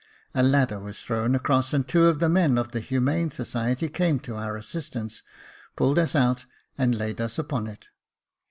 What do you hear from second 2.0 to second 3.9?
of the men of the Humane Society